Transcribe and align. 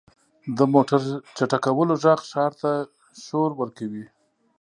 •د 0.57 0.59
موټر 0.73 1.01
چټکولو 1.37 1.93
ږغ 2.03 2.19
ښار 2.29 2.51
ته 2.61 2.71
شور 3.25 3.49
ورکوي. 3.61 4.05